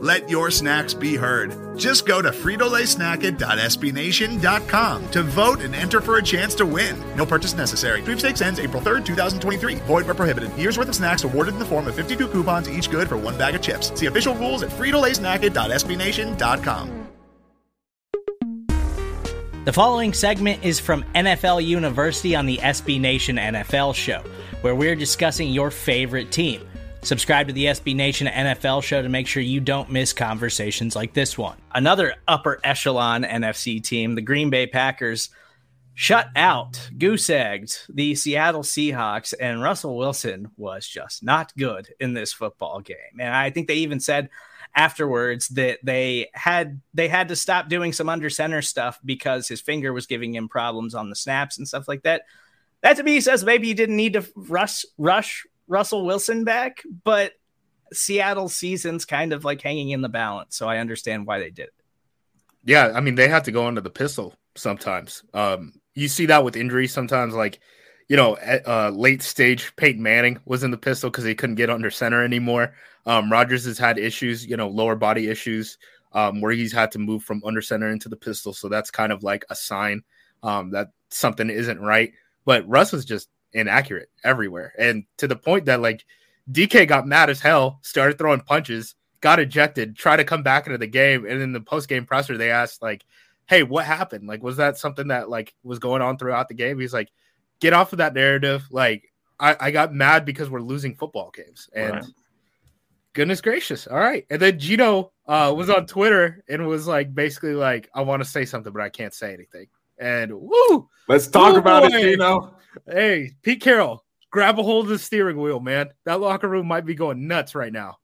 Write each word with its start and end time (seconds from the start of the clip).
Let 0.00 0.30
your 0.30 0.52
snacks 0.52 0.94
be 0.94 1.16
heard. 1.16 1.76
Just 1.76 2.06
go 2.06 2.22
to 2.22 2.30
fritolaysnacket.sbnation.com 2.30 5.10
to 5.10 5.22
vote 5.22 5.60
and 5.60 5.74
enter 5.74 6.00
for 6.00 6.18
a 6.18 6.22
chance 6.22 6.54
to 6.56 6.66
win. 6.66 6.96
No 7.16 7.24
purchase 7.26 7.54
necessary. 7.54 8.02
Sweepstakes 8.02 8.40
ends 8.40 8.60
April 8.60 8.82
3rd, 8.82 9.04
2023. 9.04 9.74
Void 9.86 10.06
where 10.06 10.14
prohibited. 10.14 10.56
Year's 10.56 10.78
worth 10.78 10.88
of 10.88 10.94
snacks 10.94 11.24
awarded 11.24 11.54
in 11.54 11.60
the 11.60 11.64
form 11.64 11.88
of 11.88 11.96
52 11.96 12.28
coupons, 12.28 12.70
each 12.70 12.88
good 12.90 13.08
for 13.08 13.16
one 13.16 13.36
bag 13.36 13.56
of 13.56 13.62
chips. 13.62 13.92
See 13.98 14.06
official 14.06 14.36
rules 14.36 14.62
at 14.62 14.70
fritolaysnacket.sbnation.com. 14.70 17.08
The 19.64 19.72
following 19.72 20.12
segment 20.12 20.62
is 20.64 20.78
from 20.80 21.02
NFL 21.14 21.66
University 21.66 22.36
on 22.36 22.46
the 22.46 22.58
SB 22.58 23.00
Nation 23.00 23.36
NFL 23.36 23.94
show, 23.94 24.22
where 24.62 24.74
we're 24.74 24.96
discussing 24.96 25.50
your 25.50 25.70
favorite 25.70 26.30
team. 26.30 26.67
Subscribe 27.02 27.46
to 27.46 27.52
the 27.52 27.66
SB 27.66 27.94
Nation 27.94 28.26
NFL 28.26 28.82
show 28.82 29.00
to 29.00 29.08
make 29.08 29.26
sure 29.26 29.42
you 29.42 29.60
don't 29.60 29.90
miss 29.90 30.12
conversations 30.12 30.96
like 30.96 31.14
this 31.14 31.38
one. 31.38 31.56
Another 31.74 32.14
upper 32.26 32.60
echelon 32.64 33.22
NFC 33.22 33.82
team, 33.82 34.14
the 34.14 34.20
Green 34.20 34.50
Bay 34.50 34.66
Packers, 34.66 35.30
shut 35.94 36.28
out, 36.36 36.90
goose 36.98 37.30
egged 37.30 37.78
the 37.88 38.14
Seattle 38.14 38.62
Seahawks, 38.62 39.32
and 39.40 39.62
Russell 39.62 39.96
Wilson 39.96 40.50
was 40.56 40.86
just 40.86 41.22
not 41.22 41.52
good 41.56 41.88
in 42.00 42.14
this 42.14 42.32
football 42.32 42.80
game. 42.80 43.20
And 43.20 43.34
I 43.34 43.50
think 43.50 43.68
they 43.68 43.76
even 43.76 44.00
said 44.00 44.28
afterwards 44.74 45.48
that 45.48 45.78
they 45.82 46.28
had 46.34 46.80
they 46.94 47.08
had 47.08 47.28
to 47.28 47.36
stop 47.36 47.68
doing 47.68 47.92
some 47.92 48.08
under 48.08 48.28
center 48.28 48.60
stuff 48.60 48.98
because 49.04 49.48
his 49.48 49.60
finger 49.60 49.92
was 49.92 50.06
giving 50.06 50.34
him 50.34 50.48
problems 50.48 50.94
on 50.94 51.10
the 51.10 51.16
snaps 51.16 51.58
and 51.58 51.66
stuff 51.66 51.88
like 51.88 52.02
that. 52.02 52.22
That 52.82 52.96
to 52.96 53.02
me 53.02 53.20
says 53.20 53.44
maybe 53.44 53.68
you 53.68 53.74
didn't 53.74 53.96
need 53.96 54.12
to 54.12 54.26
rush 54.36 54.84
rush 54.98 55.46
Russell 55.68 56.04
Wilson 56.04 56.44
back, 56.44 56.82
but 57.04 57.32
Seattle's 57.92 58.54
season's 58.54 59.04
kind 59.04 59.32
of 59.32 59.44
like 59.44 59.62
hanging 59.62 59.90
in 59.90 60.00
the 60.00 60.08
balance, 60.08 60.56
so 60.56 60.68
I 60.68 60.78
understand 60.78 61.26
why 61.26 61.38
they 61.38 61.50
did 61.50 61.68
it. 61.68 61.74
Yeah, 62.64 62.92
I 62.94 63.00
mean 63.00 63.14
they 63.14 63.28
have 63.28 63.44
to 63.44 63.52
go 63.52 63.66
under 63.66 63.80
the 63.80 63.90
pistol 63.90 64.34
sometimes. 64.56 65.22
Um, 65.32 65.74
you 65.94 66.08
see 66.08 66.26
that 66.26 66.44
with 66.44 66.56
injuries 66.56 66.92
sometimes, 66.92 67.34
like 67.34 67.60
you 68.08 68.16
know, 68.16 68.36
uh, 68.66 68.90
late 68.94 69.22
stage 69.22 69.74
Peyton 69.76 70.02
Manning 70.02 70.40
was 70.46 70.64
in 70.64 70.70
the 70.70 70.78
pistol 70.78 71.10
because 71.10 71.24
he 71.24 71.34
couldn't 71.34 71.56
get 71.56 71.70
under 71.70 71.90
center 71.90 72.24
anymore. 72.24 72.74
Um, 73.04 73.30
Rodgers 73.30 73.66
has 73.66 73.78
had 73.78 73.98
issues, 73.98 74.46
you 74.46 74.56
know, 74.56 74.68
lower 74.68 74.96
body 74.96 75.28
issues 75.28 75.78
um, 76.12 76.40
where 76.40 76.52
he's 76.52 76.72
had 76.72 76.90
to 76.92 76.98
move 76.98 77.22
from 77.22 77.42
under 77.44 77.60
center 77.60 77.88
into 77.88 78.08
the 78.08 78.16
pistol. 78.16 78.54
So 78.54 78.68
that's 78.68 78.90
kind 78.90 79.12
of 79.12 79.22
like 79.22 79.44
a 79.50 79.54
sign 79.54 80.02
um, 80.42 80.70
that 80.70 80.88
something 81.10 81.50
isn't 81.50 81.80
right. 81.80 82.12
But 82.46 82.66
Russ 82.66 82.92
was 82.92 83.04
just 83.04 83.28
inaccurate 83.52 84.10
everywhere. 84.24 84.72
And 84.78 85.04
to 85.18 85.26
the 85.26 85.36
point 85.36 85.66
that 85.66 85.80
like 85.80 86.04
DK 86.50 86.88
got 86.88 87.06
mad 87.06 87.30
as 87.30 87.40
hell, 87.40 87.78
started 87.82 88.18
throwing 88.18 88.40
punches, 88.40 88.94
got 89.20 89.40
ejected, 89.40 89.96
tried 89.96 90.16
to 90.16 90.24
come 90.24 90.42
back 90.42 90.66
into 90.66 90.78
the 90.78 90.86
game. 90.86 91.26
And 91.26 91.40
in 91.42 91.52
the 91.52 91.60
post 91.60 91.88
game 91.88 92.06
presser, 92.06 92.36
they 92.36 92.50
asked, 92.50 92.82
like, 92.82 93.04
hey, 93.46 93.62
what 93.62 93.84
happened? 93.84 94.26
Like, 94.26 94.42
was 94.42 94.56
that 94.58 94.78
something 94.78 95.08
that 95.08 95.28
like 95.28 95.54
was 95.62 95.78
going 95.78 96.02
on 96.02 96.18
throughout 96.18 96.48
the 96.48 96.54
game? 96.54 96.78
He's 96.78 96.92
like, 96.92 97.10
get 97.60 97.72
off 97.72 97.92
of 97.92 97.98
that 97.98 98.14
narrative. 98.14 98.66
Like, 98.70 99.12
I, 99.40 99.56
I 99.58 99.70
got 99.70 99.94
mad 99.94 100.24
because 100.24 100.50
we're 100.50 100.60
losing 100.60 100.94
football 100.94 101.30
games. 101.34 101.68
And 101.72 101.94
right. 101.94 102.04
goodness 103.14 103.40
gracious. 103.40 103.86
All 103.86 103.98
right. 103.98 104.26
And 104.30 104.40
then 104.40 104.58
Geno 104.58 105.12
uh, 105.26 105.52
was 105.56 105.70
on 105.70 105.86
Twitter 105.86 106.44
and 106.48 106.66
was 106.66 106.86
like, 106.86 107.14
basically, 107.14 107.54
like, 107.54 107.88
I 107.94 108.02
want 108.02 108.22
to 108.22 108.28
say 108.28 108.44
something, 108.44 108.72
but 108.72 108.82
I 108.82 108.90
can't 108.90 109.14
say 109.14 109.32
anything. 109.32 109.66
And 109.98 110.32
woo, 110.32 110.88
let's 111.08 111.26
talk 111.26 111.52
woo 111.52 111.58
about 111.58 111.90
boy. 111.90 111.96
it, 111.96 112.02
Geno. 112.02 112.54
Hey, 112.86 113.32
Pete 113.42 113.60
Carroll, 113.60 114.04
grab 114.30 114.58
a 114.58 114.62
hold 114.62 114.86
of 114.86 114.90
the 114.90 114.98
steering 114.98 115.38
wheel, 115.38 115.60
man. 115.60 115.90
That 116.04 116.20
locker 116.20 116.48
room 116.48 116.66
might 116.66 116.84
be 116.84 116.94
going 116.94 117.26
nuts 117.26 117.54
right 117.54 117.72
now. 117.72 117.98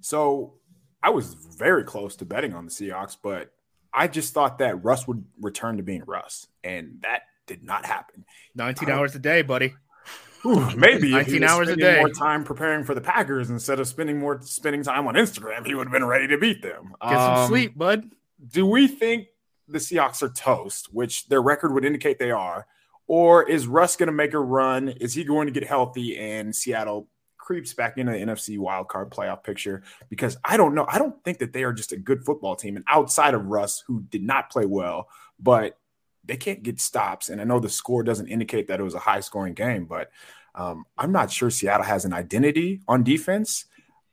So 0.00 0.54
I 1.02 1.10
was 1.10 1.34
very 1.34 1.84
close 1.84 2.16
to 2.16 2.24
betting 2.24 2.52
on 2.52 2.66
the 2.66 2.70
Seahawks, 2.70 3.16
but 3.22 3.52
I 3.92 4.08
just 4.08 4.34
thought 4.34 4.58
that 4.58 4.84
Russ 4.84 5.06
would 5.08 5.24
return 5.40 5.78
to 5.78 5.82
being 5.82 6.02
Russ, 6.06 6.48
and 6.62 6.98
that 7.02 7.22
did 7.46 7.62
not 7.62 7.86
happen. 7.86 8.24
19 8.54 8.90
hours 8.90 9.14
a 9.14 9.18
day, 9.18 9.42
buddy. 9.42 9.74
Ooh, 10.44 10.70
maybe 10.76 11.10
19 11.10 11.42
hours 11.42 11.68
a 11.68 11.76
day. 11.76 11.98
More 11.98 12.10
time 12.10 12.44
preparing 12.44 12.84
for 12.84 12.94
the 12.94 13.00
Packers 13.00 13.50
instead 13.50 13.80
of 13.80 13.88
spending 13.88 14.18
more 14.18 14.40
spending 14.42 14.82
time 14.82 15.06
on 15.06 15.14
Instagram, 15.14 15.66
he 15.66 15.74
would 15.74 15.86
have 15.86 15.92
been 15.92 16.04
ready 16.04 16.28
to 16.28 16.38
beat 16.38 16.62
them. 16.62 16.94
Get 17.02 17.16
um, 17.16 17.36
some 17.36 17.48
sleep, 17.48 17.76
bud. 17.76 18.10
Do 18.48 18.66
we 18.66 18.86
think 18.86 19.28
the 19.68 19.78
Seahawks 19.78 20.22
are 20.22 20.28
toast, 20.28 20.92
which 20.92 21.28
their 21.28 21.42
record 21.42 21.72
would 21.72 21.84
indicate 21.84 22.18
they 22.18 22.30
are? 22.30 22.66
Or 23.06 23.48
is 23.48 23.66
Russ 23.66 23.96
going 23.96 24.08
to 24.08 24.12
make 24.12 24.34
a 24.34 24.38
run? 24.38 24.88
Is 24.88 25.14
he 25.14 25.24
going 25.24 25.46
to 25.46 25.52
get 25.52 25.66
healthy 25.66 26.18
and 26.18 26.54
Seattle 26.54 27.08
creeps 27.38 27.72
back 27.72 27.98
into 27.98 28.12
the 28.12 28.18
NFC 28.18 28.58
wildcard 28.58 29.10
playoff 29.10 29.44
picture? 29.44 29.82
Because 30.08 30.36
I 30.44 30.56
don't 30.56 30.74
know. 30.74 30.86
I 30.88 30.98
don't 30.98 31.22
think 31.24 31.38
that 31.38 31.52
they 31.52 31.62
are 31.62 31.72
just 31.72 31.92
a 31.92 31.96
good 31.96 32.24
football 32.24 32.56
team. 32.56 32.76
And 32.76 32.84
outside 32.88 33.34
of 33.34 33.46
Russ, 33.46 33.84
who 33.86 34.02
did 34.02 34.22
not 34.22 34.50
play 34.50 34.66
well, 34.66 35.08
but 35.38 35.78
they 36.24 36.36
can't 36.36 36.62
get 36.62 36.80
stops. 36.80 37.28
And 37.28 37.40
I 37.40 37.44
know 37.44 37.60
the 37.60 37.68
score 37.68 38.02
doesn't 38.02 38.28
indicate 38.28 38.68
that 38.68 38.80
it 38.80 38.84
was 38.84 38.94
a 38.94 39.00
high 39.00 39.20
scoring 39.20 39.54
game, 39.54 39.86
but 39.86 40.10
um, 40.56 40.84
I'm 40.98 41.12
not 41.12 41.30
sure 41.30 41.50
Seattle 41.50 41.84
has 41.84 42.04
an 42.04 42.12
identity 42.12 42.80
on 42.88 43.04
defense. 43.04 43.66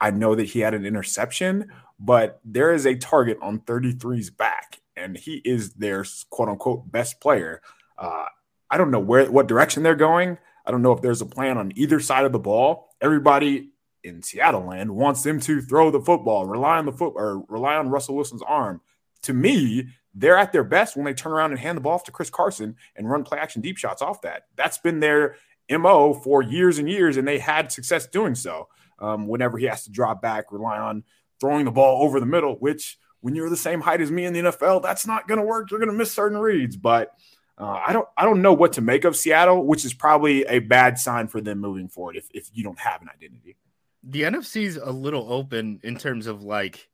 I 0.00 0.10
know 0.10 0.34
that 0.34 0.44
he 0.48 0.60
had 0.60 0.74
an 0.74 0.84
interception, 0.84 1.70
but 1.98 2.40
there 2.44 2.74
is 2.74 2.86
a 2.86 2.96
target 2.96 3.38
on 3.40 3.60
33's 3.60 4.30
back, 4.30 4.80
and 4.96 5.16
he 5.16 5.36
is 5.44 5.74
their 5.74 6.04
quote 6.30 6.48
unquote 6.48 6.90
best 6.90 7.20
player. 7.20 7.60
Uh, 7.98 8.26
I 8.70 8.76
don't 8.76 8.90
know 8.90 9.00
where 9.00 9.30
what 9.30 9.46
direction 9.46 9.82
they're 9.82 9.94
going. 9.94 10.38
I 10.66 10.70
don't 10.70 10.82
know 10.82 10.92
if 10.92 11.02
there's 11.02 11.20
a 11.20 11.26
plan 11.26 11.58
on 11.58 11.72
either 11.76 12.00
side 12.00 12.24
of 12.24 12.32
the 12.32 12.38
ball. 12.38 12.88
Everybody 13.00 13.70
in 14.02 14.22
Seattle 14.22 14.64
land 14.66 14.94
wants 14.94 15.22
them 15.22 15.40
to 15.40 15.60
throw 15.60 15.90
the 15.90 16.00
football, 16.00 16.46
rely 16.46 16.78
on 16.78 16.86
the 16.86 16.92
foot 16.92 17.14
or 17.16 17.44
rely 17.48 17.76
on 17.76 17.90
Russell 17.90 18.16
Wilson's 18.16 18.42
arm. 18.42 18.80
To 19.22 19.32
me, 19.32 19.88
they're 20.14 20.36
at 20.36 20.52
their 20.52 20.64
best 20.64 20.96
when 20.96 21.04
they 21.04 21.14
turn 21.14 21.32
around 21.32 21.50
and 21.50 21.60
hand 21.60 21.76
the 21.76 21.80
ball 21.80 21.94
off 21.94 22.04
to 22.04 22.12
Chris 22.12 22.30
Carson 22.30 22.76
and 22.94 23.10
run 23.10 23.24
play 23.24 23.38
action 23.38 23.62
deep 23.62 23.76
shots 23.76 24.02
off 24.02 24.22
that. 24.22 24.44
That's 24.56 24.78
been 24.78 25.00
their 25.00 25.36
MO 25.70 26.14
for 26.14 26.42
years 26.42 26.78
and 26.78 26.88
years, 26.88 27.16
and 27.16 27.26
they 27.26 27.38
had 27.38 27.72
success 27.72 28.06
doing 28.06 28.34
so. 28.34 28.68
Um, 28.98 29.26
whenever 29.26 29.58
he 29.58 29.66
has 29.66 29.84
to 29.84 29.90
drop 29.90 30.22
back, 30.22 30.52
rely 30.52 30.78
on 30.78 31.04
throwing 31.40 31.64
the 31.64 31.72
ball 31.72 32.02
over 32.02 32.20
the 32.20 32.26
middle, 32.26 32.54
which 32.56 32.98
when 33.24 33.34
you're 33.34 33.48
the 33.48 33.56
same 33.56 33.80
height 33.80 34.02
as 34.02 34.10
me 34.10 34.26
in 34.26 34.34
the 34.34 34.40
NFL, 34.40 34.82
that's 34.82 35.06
not 35.06 35.26
going 35.26 35.40
to 35.40 35.46
work. 35.46 35.70
You're 35.70 35.80
going 35.80 35.90
to 35.90 35.96
miss 35.96 36.12
certain 36.12 36.36
reads. 36.36 36.76
But 36.76 37.14
uh, 37.56 37.80
I 37.86 37.94
don't 37.94 38.06
I 38.18 38.24
don't 38.26 38.42
know 38.42 38.52
what 38.52 38.74
to 38.74 38.82
make 38.82 39.04
of 39.04 39.16
Seattle, 39.16 39.64
which 39.64 39.86
is 39.86 39.94
probably 39.94 40.44
a 40.44 40.58
bad 40.58 40.98
sign 40.98 41.28
for 41.28 41.40
them 41.40 41.58
moving 41.58 41.88
forward 41.88 42.16
if, 42.18 42.28
if 42.34 42.50
you 42.52 42.62
don't 42.62 42.78
have 42.78 43.00
an 43.00 43.08
identity. 43.08 43.56
The 44.02 44.24
NFC's 44.24 44.76
a 44.76 44.90
little 44.90 45.32
open 45.32 45.80
in 45.82 45.96
terms 45.96 46.26
of 46.26 46.42
like 46.42 46.90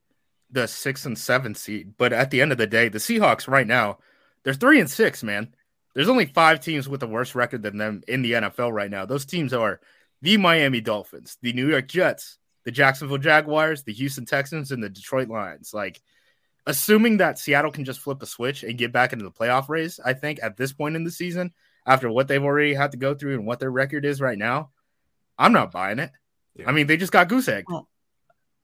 the 0.53 0.69
six 0.69 1.05
and 1.05 1.19
seven 1.19 1.57
seed. 1.57 1.95
But 1.99 2.13
at 2.13 2.31
the 2.31 2.41
end 2.41 2.53
of 2.53 2.59
the 2.59 2.67
day, 2.69 2.89
the 2.89 2.99
Seahawks 2.99 3.49
right 3.49 3.67
now, 3.67 3.99
they're 4.45 4.55
three 4.55 4.79
and 4.79 4.89
six, 4.89 5.25
man. 5.25 5.53
There's 5.97 6.09
only 6.09 6.27
five 6.27 6.61
teams 6.61 6.89
with 6.89 7.03
a 7.03 7.09
worse 7.09 7.35
record 7.35 7.65
than 7.65 7.77
them 7.77 8.05
in 8.07 8.23
the 8.23 8.33
NFL 8.35 8.73
right 8.73 8.91
now. 8.91 9.05
Those 9.05 9.25
teams 9.25 9.53
are 9.53 9.81
the 10.23 10.37
Miami 10.37 10.81
Dolphins, 10.81 11.39
the 11.43 11.53
New 11.53 11.69
York 11.69 11.89
Jets, 11.89 12.39
the 12.65 12.71
Jacksonville 12.71 13.19
Jaguars, 13.19 13.83
the 13.83 13.93
Houston 13.95 14.27
Texans, 14.27 14.71
and 14.71 14.81
the 14.81 14.89
Detroit 14.89 15.29
Lions. 15.29 15.75
Like, 15.75 16.01
assuming 16.67 17.19
that 17.19 17.39
Seattle 17.39 17.71
can 17.71 17.85
just 17.85 18.01
flip 18.01 18.23
a 18.23 18.27
switch 18.27 18.63
and 18.63 18.79
get 18.79 18.93
back 18.93 19.13
into 19.13 19.25
the 19.25 19.31
playoff 19.31 19.69
race, 19.69 19.99
I 20.05 20.13
think 20.13 20.41
at 20.43 20.57
this 20.57 20.73
point 20.73 20.97
in 20.97 21.05
the 21.05 21.11
season, 21.11 21.53
after 21.87 22.11
what 22.11 22.29
they've 22.29 22.43
already 22.43 22.75
had 22.75 22.93
to 22.93 22.99
go 22.99 23.15
through 23.15 23.35
and 23.35 23.47
what 23.47 23.61
their 23.61 23.71
record 23.71 24.05
is 24.05 24.21
right 24.21 24.39
now, 24.39 24.71
I'm 25.39 25.53
not 25.53 25.73
buying 25.73 25.99
it. 25.99 26.11
Yeah. 26.55 26.69
I 26.69 26.73
mean, 26.73 26.87
they 26.87 26.97
just 26.97 27.13
got 27.13 27.29
goose 27.29 27.49
egg. 27.49 27.65
Well, 27.69 27.89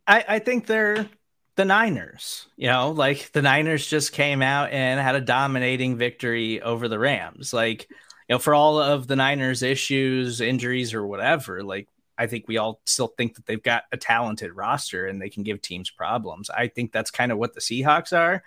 I, 0.06 0.24
I 0.28 0.38
think 0.38 0.66
they're 0.66 1.08
the 1.56 1.64
Niners. 1.64 2.46
You 2.56 2.68
know, 2.68 2.90
like 2.90 3.32
the 3.32 3.42
Niners 3.42 3.86
just 3.86 4.12
came 4.12 4.42
out 4.42 4.70
and 4.72 5.00
had 5.00 5.14
a 5.14 5.20
dominating 5.20 5.96
victory 5.96 6.60
over 6.60 6.88
the 6.88 6.98
Rams. 6.98 7.52
Like, 7.52 7.88
you 8.28 8.34
know, 8.34 8.38
for 8.38 8.54
all 8.54 8.78
of 8.78 9.06
the 9.06 9.16
Niners' 9.16 9.62
issues, 9.62 10.40
injuries, 10.40 10.94
or 10.94 11.06
whatever, 11.06 11.62
like 11.62 11.88
I 12.18 12.26
think 12.26 12.48
we 12.48 12.58
all 12.58 12.80
still 12.84 13.08
think 13.08 13.34
that 13.34 13.46
they've 13.46 13.62
got 13.62 13.84
a 13.92 13.96
talented 13.96 14.54
roster 14.54 15.06
and 15.06 15.20
they 15.20 15.30
can 15.30 15.42
give 15.42 15.60
teams 15.60 15.90
problems. 15.90 16.50
I 16.50 16.68
think 16.68 16.92
that's 16.92 17.10
kind 17.10 17.32
of 17.32 17.38
what 17.38 17.54
the 17.54 17.60
Seahawks 17.60 18.16
are. 18.16 18.42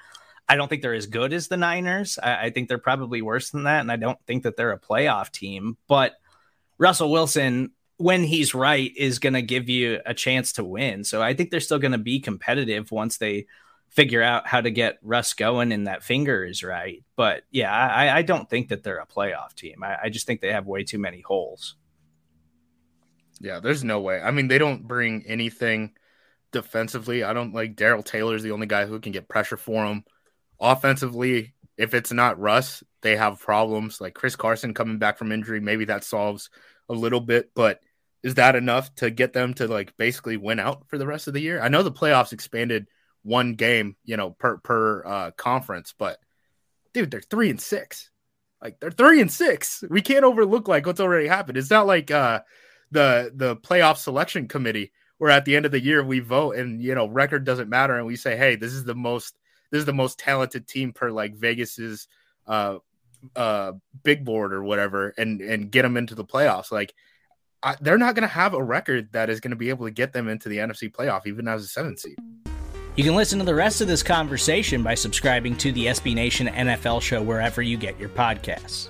I 0.48 0.56
don't 0.56 0.68
think 0.68 0.82
they're 0.82 0.94
as 0.94 1.06
good 1.06 1.32
as 1.32 1.48
the 1.48 1.58
Niners. 1.58 2.18
I, 2.22 2.46
I 2.46 2.50
think 2.50 2.68
they're 2.68 2.80
probably 2.80 3.22
worse 3.22 3.52
than 3.52 3.64
that. 3.64 3.82
And 3.82 3.92
I 3.92 3.98
don't 3.98 4.20
think 4.26 4.44
that 4.44 4.58
they're 4.58 4.72
a 4.72 4.80
playoff 4.80 5.32
team. 5.32 5.78
But 5.88 6.14
Russell 6.78 7.12
Wilson 7.12 7.72
when 7.98 8.24
he's 8.24 8.56
right 8.56 8.94
is 8.96 9.20
going 9.20 9.34
to 9.34 9.42
give 9.42 9.68
you 9.68 10.00
a 10.06 10.14
chance 10.14 10.54
to 10.54 10.64
win. 10.64 11.04
So 11.04 11.22
I 11.22 11.34
think 11.34 11.52
they're 11.52 11.60
still 11.60 11.80
going 11.80 11.92
to 11.92 11.98
be 11.98 12.22
competitive 12.22 12.92
once 12.92 13.18
they 13.18 13.46
figure 13.90 14.24
out 14.24 14.48
how 14.48 14.62
to 14.62 14.72
get 14.72 15.00
Russ 15.02 15.34
going 15.34 15.74
and 15.74 15.88
that 15.88 16.02
finger 16.02 16.46
is 16.46 16.64
right. 16.64 17.04
But 17.18 17.44
yeah, 17.52 17.74
I, 17.74 18.20
I 18.20 18.22
don't 18.22 18.50
think 18.50 18.70
that 18.70 18.84
they're 18.84 19.00
a 19.00 19.06
playoff 19.06 19.54
team. 19.54 19.84
I, 19.84 19.98
I 20.04 20.10
just 20.10 20.28
think 20.28 20.40
they 20.40 20.54
have 20.54 20.66
way 20.66 20.86
too 20.86 20.98
many 20.98 21.20
holes. 21.20 21.76
Yeah, 23.40 23.60
there's 23.60 23.84
no 23.84 24.02
way. 24.02 24.22
I 24.22 24.32
mean, 24.32 24.48
they 24.48 24.58
don't 24.58 24.88
bring 24.88 25.24
anything 25.26 25.94
defensively. 26.52 27.24
I 27.24 27.34
don't 27.34 27.54
like 27.54 27.76
Darrell 27.76 28.04
Taylor's 28.04 28.44
the 28.44 28.52
only 28.52 28.68
guy 28.68 28.86
who 28.86 29.00
can 29.00 29.12
get 29.12 29.30
pressure 29.30 29.58
for 29.58 29.88
them. 29.88 30.04
Offensively, 30.60 31.54
if 31.78 31.94
it's 31.94 32.12
not 32.12 32.40
Russ, 32.40 32.84
they 33.02 33.16
have 33.16 33.40
problems. 33.40 34.02
Like 34.02 34.14
Chris 34.14 34.36
Carson 34.36 34.74
coming 34.74 34.98
back 34.98 35.18
from 35.18 35.32
injury, 35.32 35.62
maybe 35.62 35.86
that 35.86 36.04
solves 36.04 36.50
a 36.90 36.94
little 36.94 37.22
bit, 37.22 37.52
but 37.56 37.80
is 38.24 38.36
that 38.36 38.56
enough 38.56 38.94
to 38.96 39.10
get 39.10 39.32
them 39.32 39.54
to 39.56 39.68
like 39.68 39.96
basically 39.96 40.36
win 40.36 40.60
out 40.60 40.88
for 40.88 40.98
the 40.98 41.08
rest 41.08 41.28
of 41.28 41.34
the 41.34 41.40
year? 41.40 41.62
I 41.62 41.70
know 41.70 41.84
the 41.84 41.92
playoffs 41.92 42.34
expanded 42.34 42.88
one 43.24 43.54
game, 43.54 43.96
you 44.04 44.18
know, 44.18 44.32
per 44.32 44.58
per 44.58 45.06
uh, 45.06 45.32
conference, 45.32 45.94
but 45.98 46.18
dude, 46.94 47.12
they're 47.12 47.22
three 47.22 47.50
and 47.50 47.62
six. 47.62 48.12
Like 48.62 48.80
they're 48.80 48.92
three 48.92 49.22
and 49.22 49.32
six. 49.32 49.84
We 49.90 50.02
can't 50.02 50.26
overlook 50.26 50.68
like 50.68 50.86
what's 50.86 51.00
already 51.00 51.28
happened. 51.28 51.58
It's 51.58 51.70
not 51.70 51.88
like 51.88 52.12
uh 52.12 52.42
the 52.92 53.32
the 53.36 53.56
playoff 53.58 53.98
selection 53.98 54.48
committee 54.48 54.92
where 55.18 55.32
at 55.32 55.46
the 55.46 55.56
end 55.56 55.66
of 55.66 55.72
the 55.72 55.82
year 55.82 56.04
we 56.04 56.20
vote 56.20 56.56
and 56.56 56.82
you 56.82 56.96
know 56.96 57.08
record 57.08 57.44
doesn't 57.44 57.70
matter 57.70 57.98
and 57.98 58.06
we 58.06 58.16
say, 58.16 58.36
hey, 58.36 58.56
this 58.56 58.74
is 58.74 58.84
the 58.84 58.96
most 58.96 59.38
this 59.72 59.80
is 59.80 59.86
the 59.86 59.94
most 59.94 60.18
talented 60.18 60.68
team 60.68 60.92
per 60.92 61.12
like 61.12 61.36
Vegas's 61.36 62.08
uh 62.48 62.78
uh 63.36 63.74
big 64.04 64.24
board 64.24 64.54
or 64.54 64.64
whatever 64.64 65.14
and 65.18 65.42
and 65.42 65.72
get 65.72 65.84
them 65.84 65.98
into 65.98 66.16
the 66.16 66.26
playoffs. 66.26 66.72
Like 66.72 66.94
I, 67.62 67.76
they're 67.82 67.98
not 67.98 68.16
going 68.16 68.28
to 68.28 68.34
have 68.34 68.54
a 68.54 68.64
record 68.64 69.12
that 69.12 69.30
is 69.30 69.40
going 69.40 69.52
to 69.52 69.58
be 69.58 69.70
able 69.70 69.86
to 69.86 69.92
get 69.92 70.14
them 70.14 70.30
into 70.30 70.48
the 70.48 70.58
NFC 70.58 70.92
playoff, 70.92 71.28
even 71.28 71.48
as 71.48 71.64
a 71.64 71.68
seven 71.68 71.98
seed. 71.98 72.18
You 72.96 73.04
can 73.04 73.16
listen 73.16 73.40
to 73.40 73.46
the 73.46 73.56
rest 73.56 73.82
of 73.82 73.88
this 73.88 74.04
conversation 74.04 74.82
by 74.84 74.96
subscribing 74.96 75.56
to 75.58 75.72
the 75.72 75.88
SB 75.88 76.16
Nation 76.16 76.48
NFL 76.48 77.02
show 77.02 77.22
wherever 77.22 77.62
you 77.62 77.78
get 77.78 78.00
your 78.00 78.10
podcasts. 78.10 78.90